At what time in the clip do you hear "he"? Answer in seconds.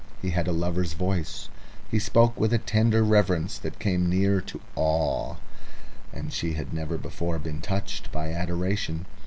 0.19-0.31, 1.91-1.99